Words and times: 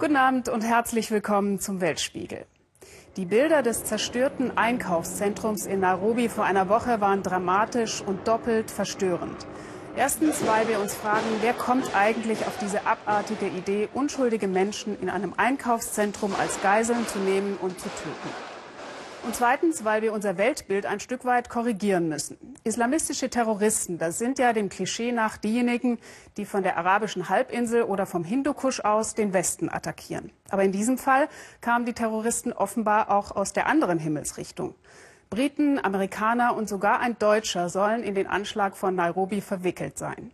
Guten 0.00 0.16
Abend 0.16 0.48
und 0.48 0.62
herzlich 0.62 1.10
willkommen 1.10 1.60
zum 1.60 1.82
Weltspiegel. 1.82 2.46
Die 3.18 3.26
Bilder 3.26 3.60
des 3.60 3.84
zerstörten 3.84 4.56
Einkaufszentrums 4.56 5.66
in 5.66 5.80
Nairobi 5.80 6.30
vor 6.30 6.44
einer 6.44 6.70
Woche 6.70 7.02
waren 7.02 7.22
dramatisch 7.22 8.00
und 8.00 8.26
doppelt 8.26 8.70
verstörend. 8.70 9.46
Erstens, 9.98 10.46
weil 10.46 10.66
wir 10.68 10.80
uns 10.80 10.94
fragen, 10.94 11.26
wer 11.42 11.52
kommt 11.52 11.94
eigentlich 11.94 12.46
auf 12.46 12.56
diese 12.62 12.86
abartige 12.86 13.48
Idee, 13.48 13.90
unschuldige 13.92 14.48
Menschen 14.48 14.98
in 15.02 15.10
einem 15.10 15.34
Einkaufszentrum 15.36 16.34
als 16.34 16.62
Geiseln 16.62 17.06
zu 17.06 17.18
nehmen 17.18 17.58
und 17.60 17.78
zu 17.78 17.90
töten. 17.90 18.59
Und 19.22 19.36
zweitens, 19.36 19.84
weil 19.84 20.00
wir 20.00 20.14
unser 20.14 20.38
Weltbild 20.38 20.86
ein 20.86 20.98
Stück 20.98 21.26
weit 21.26 21.50
korrigieren 21.50 22.08
müssen. 22.08 22.38
Islamistische 22.64 23.28
Terroristen, 23.28 23.98
das 23.98 24.18
sind 24.18 24.38
ja 24.38 24.54
dem 24.54 24.70
Klischee 24.70 25.12
nach 25.12 25.36
diejenigen, 25.36 25.98
die 26.38 26.46
von 26.46 26.62
der 26.62 26.78
arabischen 26.78 27.28
Halbinsel 27.28 27.82
oder 27.82 28.06
vom 28.06 28.24
Hindukusch 28.24 28.80
aus 28.80 29.14
den 29.14 29.34
Westen 29.34 29.68
attackieren. 29.68 30.32
Aber 30.48 30.64
in 30.64 30.72
diesem 30.72 30.96
Fall 30.96 31.28
kamen 31.60 31.84
die 31.84 31.92
Terroristen 31.92 32.52
offenbar 32.52 33.10
auch 33.10 33.36
aus 33.36 33.52
der 33.52 33.66
anderen 33.66 33.98
Himmelsrichtung. 33.98 34.74
Briten, 35.28 35.78
Amerikaner 35.78 36.56
und 36.56 36.68
sogar 36.68 37.00
ein 37.00 37.18
Deutscher 37.18 37.68
sollen 37.68 38.02
in 38.02 38.14
den 38.14 38.26
Anschlag 38.26 38.74
von 38.74 38.94
Nairobi 38.94 39.42
verwickelt 39.42 39.98
sein. 39.98 40.32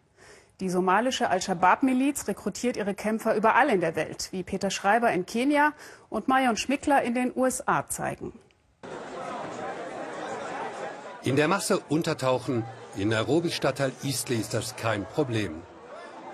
Die 0.61 0.71
somalische 0.71 1.29
Al-Shabaab-Miliz 1.29 2.29
rekrutiert 2.29 2.77
ihre 2.77 2.95
Kämpfer 2.95 3.35
überall 3.35 3.69
in 3.69 3.81
der 3.81 3.97
Welt, 3.97 4.29
wie 4.31 4.43
Peter 4.43 4.71
Schreiber 4.71 5.13
in 5.13 5.27
Kenia 5.27 5.73
und 6.09 6.29
Marion 6.29 6.57
Schmickler 6.57 7.03
in 7.03 7.15
den 7.15 7.33
USA 7.37 7.87
zeigen. 7.89 8.33
In 11.27 11.35
der 11.35 11.49
Masse 11.49 11.81
untertauchen, 11.89 12.65
in 12.97 13.09
Nairobi 13.09 13.51
Stadtteil 13.51 13.91
Eastleigh 14.05 14.41
ist 14.41 14.55
das 14.55 14.77
kein 14.77 15.05
Problem. 15.05 15.57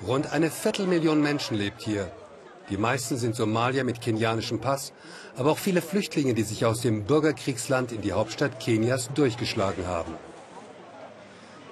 Rund 0.07 0.31
eine 0.31 0.51
Viertelmillion 0.51 1.23
Menschen 1.23 1.57
lebt 1.57 1.81
hier. 1.81 2.13
Die 2.69 2.77
meisten 2.77 3.17
sind 3.17 3.35
Somalier 3.35 3.85
mit 3.85 4.03
kenianischem 4.03 4.61
Pass, 4.61 4.93
aber 5.35 5.53
auch 5.53 5.57
viele 5.57 5.81
Flüchtlinge, 5.81 6.35
die 6.35 6.43
sich 6.43 6.67
aus 6.67 6.83
dem 6.83 7.05
Bürgerkriegsland 7.05 7.91
in 7.91 8.03
die 8.03 8.13
Hauptstadt 8.13 8.61
Kenias 8.61 9.09
durchgeschlagen 9.15 9.87
haben. 9.87 10.13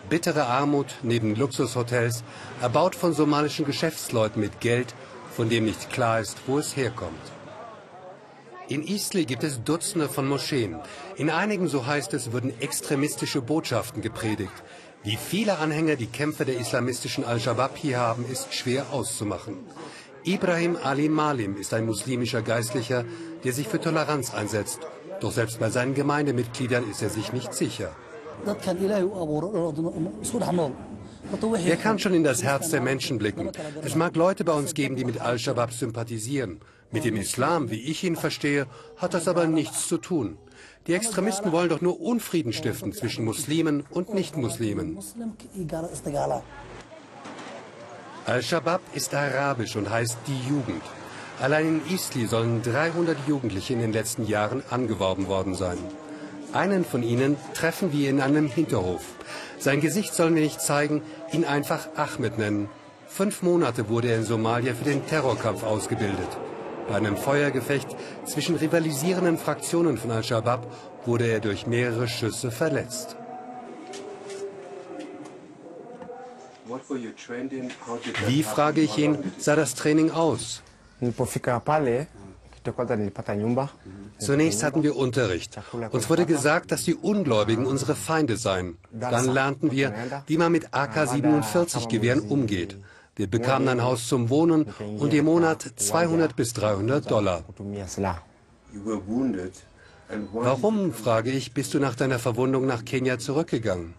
Bittere 0.08 0.46
Armut 0.46 0.94
neben 1.02 1.36
Luxushotels, 1.36 2.24
erbaut 2.62 2.94
von 2.94 3.12
somalischen 3.12 3.66
Geschäftsleuten 3.66 4.40
mit 4.40 4.60
Geld, 4.60 4.94
von 5.36 5.50
dem 5.50 5.66
nicht 5.66 5.90
klar 5.90 6.20
ist, 6.20 6.38
wo 6.46 6.58
es 6.58 6.74
herkommt. 6.74 7.20
In 8.70 8.86
Eastleigh 8.86 9.26
gibt 9.26 9.42
es 9.42 9.64
Dutzende 9.64 10.08
von 10.08 10.28
Moscheen. 10.28 10.76
In 11.16 11.28
einigen, 11.28 11.66
so 11.66 11.86
heißt 11.86 12.14
es, 12.14 12.30
würden 12.30 12.52
extremistische 12.60 13.42
Botschaften 13.42 14.00
gepredigt. 14.00 14.52
Wie 15.02 15.16
viele 15.16 15.58
Anhänger 15.58 15.96
die 15.96 16.06
Kämpfer 16.06 16.44
der 16.44 16.56
islamistischen 16.56 17.24
Al-Shabaab 17.24 17.76
hier 17.76 17.98
haben, 17.98 18.24
ist 18.30 18.54
schwer 18.54 18.92
auszumachen. 18.92 19.56
Ibrahim 20.22 20.76
Ali 20.80 21.08
Malim 21.08 21.56
ist 21.56 21.74
ein 21.74 21.84
muslimischer 21.84 22.42
Geistlicher, 22.42 23.04
der 23.42 23.52
sich 23.52 23.66
für 23.66 23.80
Toleranz 23.80 24.32
einsetzt. 24.32 24.78
Doch 25.20 25.32
selbst 25.32 25.58
bei 25.58 25.70
seinen 25.70 25.94
Gemeindemitgliedern 25.94 26.88
ist 26.88 27.02
er 27.02 27.10
sich 27.10 27.32
nicht 27.32 27.52
sicher. 27.52 27.90
Er 31.64 31.76
kann 31.76 31.98
schon 31.98 32.14
in 32.14 32.24
das 32.24 32.42
Herz 32.42 32.70
der 32.70 32.80
Menschen 32.80 33.18
blicken. 33.18 33.50
Es 33.82 33.94
mag 33.94 34.16
Leute 34.16 34.44
bei 34.44 34.52
uns 34.52 34.74
geben, 34.74 34.96
die 34.96 35.04
mit 35.04 35.20
Al-Shabaab 35.20 35.72
sympathisieren. 35.72 36.60
Mit 36.90 37.04
dem 37.04 37.16
Islam, 37.16 37.70
wie 37.70 37.80
ich 37.80 38.02
ihn 38.02 38.16
verstehe, 38.16 38.66
hat 38.96 39.14
das 39.14 39.28
aber 39.28 39.46
nichts 39.46 39.86
zu 39.86 39.98
tun. 39.98 40.38
Die 40.86 40.94
Extremisten 40.94 41.52
wollen 41.52 41.68
doch 41.68 41.80
nur 41.80 42.00
Unfrieden 42.00 42.52
stiften 42.52 42.92
zwischen 42.92 43.24
Muslimen 43.24 43.84
und 43.90 44.12
Nichtmuslimen. 44.12 44.98
Al-Shabaab 48.26 48.80
ist 48.94 49.14
arabisch 49.14 49.76
und 49.76 49.88
heißt 49.88 50.18
die 50.26 50.48
Jugend. 50.48 50.82
Allein 51.40 51.80
in 51.80 51.94
Isli 51.94 52.26
sollen 52.26 52.62
300 52.62 53.16
Jugendliche 53.26 53.72
in 53.72 53.80
den 53.80 53.92
letzten 53.92 54.26
Jahren 54.26 54.62
angeworben 54.68 55.26
worden 55.26 55.54
sein. 55.54 55.78
Einen 56.52 56.84
von 56.84 57.02
ihnen 57.02 57.36
treffen 57.54 57.92
wir 57.92 58.10
in 58.10 58.20
einem 58.20 58.48
Hinterhof. 58.48 59.02
Sein 59.58 59.80
Gesicht 59.80 60.14
sollen 60.14 60.34
wir 60.34 60.42
nicht 60.42 60.60
zeigen, 60.60 61.02
ihn 61.32 61.44
einfach 61.44 61.88
Ahmed 61.96 62.38
nennen. 62.38 62.68
Fünf 63.08 63.42
Monate 63.42 63.88
wurde 63.88 64.08
er 64.08 64.16
in 64.16 64.24
Somalia 64.24 64.74
für 64.74 64.84
den 64.84 65.06
Terrorkampf 65.06 65.62
ausgebildet. 65.62 66.28
Bei 66.88 66.96
einem 66.96 67.16
Feuergefecht 67.16 67.88
zwischen 68.24 68.56
rivalisierenden 68.56 69.38
Fraktionen 69.38 69.96
von 69.96 70.10
Al-Shabaab 70.10 70.66
wurde 71.06 71.26
er 71.26 71.40
durch 71.40 71.66
mehrere 71.66 72.08
Schüsse 72.08 72.50
verletzt. 72.50 73.16
Wie, 78.26 78.42
frage 78.42 78.80
ich 78.80 78.98
ihn, 78.98 79.18
sah 79.38 79.56
das 79.56 79.74
Training 79.74 80.10
aus? 80.10 80.62
Zunächst 84.20 84.62
hatten 84.62 84.82
wir 84.82 84.96
Unterricht. 84.96 85.58
Uns 85.90 86.08
wurde 86.10 86.26
gesagt, 86.26 86.72
dass 86.72 86.84
die 86.84 86.94
Ungläubigen 86.94 87.66
unsere 87.66 87.94
Feinde 87.94 88.36
seien. 88.36 88.76
Dann 88.92 89.32
lernten 89.32 89.70
wir, 89.70 89.94
wie 90.26 90.36
man 90.36 90.52
mit 90.52 90.74
AK-47-Gewehren 90.74 92.20
umgeht. 92.20 92.76
Wir 93.16 93.28
bekamen 93.28 93.68
ein 93.68 93.82
Haus 93.82 94.08
zum 94.08 94.30
Wohnen 94.30 94.66
und 94.98 95.12
im 95.12 95.24
Monat 95.24 95.66
200 95.76 96.36
bis 96.36 96.52
300 96.52 97.10
Dollar. 97.10 97.44
Warum, 100.32 100.92
frage 100.92 101.30
ich, 101.30 101.52
bist 101.52 101.74
du 101.74 101.78
nach 101.78 101.94
deiner 101.94 102.18
Verwundung 102.18 102.66
nach 102.66 102.84
Kenia 102.84 103.18
zurückgegangen? 103.18 103.94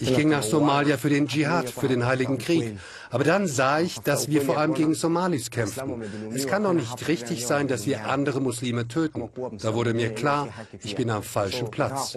Ich 0.00 0.16
ging 0.16 0.30
nach 0.30 0.42
Somalia 0.42 0.96
für 0.96 1.10
den 1.10 1.28
Dschihad, 1.28 1.68
für 1.70 1.88
den 1.88 2.06
Heiligen 2.06 2.38
Krieg. 2.38 2.78
Aber 3.10 3.24
dann 3.24 3.46
sah 3.46 3.80
ich, 3.80 4.00
dass 4.00 4.28
wir 4.28 4.42
vor 4.42 4.58
allem 4.58 4.74
gegen 4.74 4.94
Somalis 4.94 5.50
kämpften. 5.50 6.02
Es 6.34 6.46
kann 6.46 6.64
doch 6.64 6.72
nicht 6.72 7.08
richtig 7.08 7.46
sein, 7.46 7.68
dass 7.68 7.86
wir 7.86 8.06
andere 8.06 8.40
Muslime 8.40 8.88
töten. 8.88 9.28
Da 9.60 9.74
wurde 9.74 9.94
mir 9.94 10.14
klar, 10.14 10.48
ich 10.82 10.96
bin 10.96 11.10
am 11.10 11.22
falschen 11.22 11.70
Platz. 11.70 12.16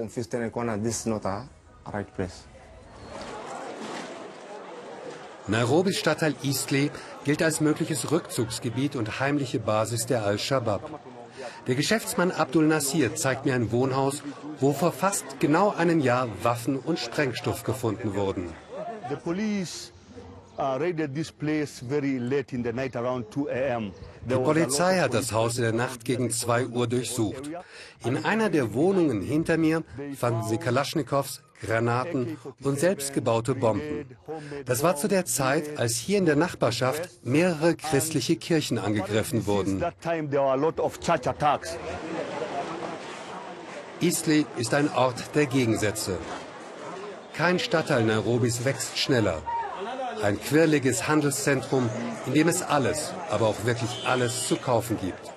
Nairobis 5.46 5.98
Stadtteil 5.98 6.36
Eastleigh 6.42 6.90
gilt 7.26 7.44
als 7.44 7.60
mögliches 7.60 8.12
Rückzugsgebiet 8.12 8.96
und 8.96 9.20
heimliche 9.20 9.60
Basis 9.60 10.06
der 10.06 10.24
Al-Shabaab. 10.24 11.02
Der 11.68 11.76
Geschäftsmann 11.76 12.32
Abdul 12.32 12.68
Nasir 12.68 13.16
zeigt 13.16 13.46
mir 13.46 13.56
ein 13.56 13.72
Wohnhaus, 13.72 14.24
wo 14.60 14.74
vor 14.74 14.92
fast 14.92 15.40
genau 15.40 15.70
einem 15.72 16.00
Jahr 16.00 16.28
Waffen 16.44 16.78
und 16.78 17.00
Sprengstoff 17.00 17.64
gefunden 17.64 18.16
wurden. 18.16 18.54
Uh, 20.56 20.80
Die 24.30 24.36
Polizei 24.36 25.00
hat 25.00 25.14
das 25.14 25.32
Haus 25.32 25.58
in 25.58 25.64
der 25.64 25.74
Nacht 25.74 26.06
gegen 26.06 26.30
2 26.30 26.68
Uhr 26.68 26.88
durchsucht. 26.88 27.50
In 28.06 28.24
einer 28.24 28.50
der 28.50 28.74
Wohnungen 28.74 29.22
hinter 29.22 29.58
mir 29.58 29.84
fanden 30.16 30.44
sie 30.44 30.58
Kalaschnikows, 30.58 31.42
Granaten 31.66 32.38
und 32.64 32.80
selbstgebaute 32.80 33.56
Bomben. 33.56 34.06
Das 34.66 34.84
war 34.84 34.96
zu 34.96 35.08
der 35.08 35.26
Zeit, 35.26 35.78
als 35.78 35.96
hier 35.96 36.18
in 36.18 36.26
der 36.26 36.36
Nachbarschaft 36.36 37.10
mehrere 37.24 37.76
christliche 37.76 38.36
Kirchen 38.36 38.78
angegriffen 38.78 39.46
wurden. 39.46 39.84
Eastleigh 44.02 44.46
ist 44.58 44.74
ein 44.74 44.92
Ort 44.94 45.36
der 45.36 45.46
Gegensätze. 45.46 46.18
Kein 47.34 47.58
Stadtteil 47.58 48.04
Nairobis 48.04 48.66
wächst 48.66 48.98
schneller. 48.98 49.42
Ein 50.22 50.40
quirliges 50.40 51.08
Handelszentrum, 51.08 51.90
in 52.28 52.34
dem 52.34 52.48
es 52.48 52.62
alles, 52.62 53.14
aber 53.30 53.48
auch 53.48 53.66
wirklich 53.66 54.04
alles 54.06 54.48
zu 54.48 54.56
kaufen 54.56 54.98
gibt. 55.02 55.32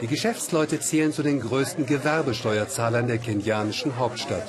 Die 0.00 0.06
Geschäftsleute 0.06 0.78
zählen 0.80 1.12
zu 1.12 1.22
den 1.22 1.40
größten 1.40 1.86
Gewerbesteuerzahlern 1.86 3.08
der 3.08 3.18
kenianischen 3.18 3.96
Hauptstadt. 3.96 4.46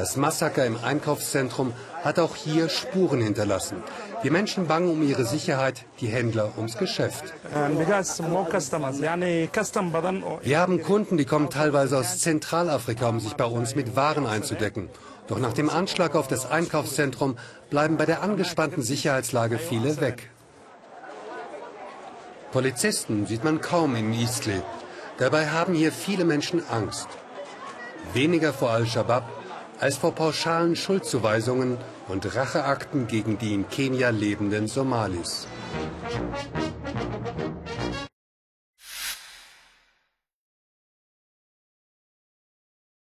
Das 0.00 0.16
Massaker 0.16 0.64
im 0.64 0.82
Einkaufszentrum 0.82 1.74
hat 2.02 2.18
auch 2.18 2.34
hier 2.34 2.70
Spuren 2.70 3.20
hinterlassen. 3.20 3.82
Die 4.24 4.30
Menschen 4.30 4.66
bangen 4.66 4.88
um 4.88 5.02
ihre 5.02 5.26
Sicherheit, 5.26 5.84
die 6.00 6.06
Händler 6.06 6.52
ums 6.56 6.78
Geschäft. 6.78 7.34
Wir 10.42 10.58
haben 10.58 10.82
Kunden, 10.82 11.18
die 11.18 11.26
kommen 11.26 11.50
teilweise 11.50 11.98
aus 11.98 12.18
Zentralafrika, 12.18 13.10
um 13.10 13.20
sich 13.20 13.34
bei 13.34 13.44
uns 13.44 13.74
mit 13.74 13.94
Waren 13.94 14.26
einzudecken. 14.26 14.88
Doch 15.28 15.38
nach 15.38 15.52
dem 15.52 15.68
Anschlag 15.68 16.14
auf 16.14 16.28
das 16.28 16.50
Einkaufszentrum 16.50 17.36
bleiben 17.68 17.98
bei 17.98 18.06
der 18.06 18.22
angespannten 18.22 18.82
Sicherheitslage 18.82 19.58
viele 19.58 20.00
weg. 20.00 20.30
Polizisten 22.52 23.26
sieht 23.26 23.44
man 23.44 23.60
kaum 23.60 23.94
in 23.96 24.14
Eastleigh. 24.14 24.62
Dabei 25.18 25.48
haben 25.48 25.74
hier 25.74 25.92
viele 25.92 26.24
Menschen 26.24 26.62
Angst. 26.70 27.08
Weniger 28.14 28.54
vor 28.54 28.70
Al-Shabaab, 28.70 29.39
als 29.80 29.96
vor 29.96 30.14
pauschalen 30.14 30.76
Schuldzuweisungen 30.76 31.78
und 32.08 32.36
Racheakten 32.36 33.06
gegen 33.06 33.38
die 33.38 33.54
in 33.54 33.68
Kenia 33.68 34.10
lebenden 34.10 34.68
Somalis. 34.68 35.46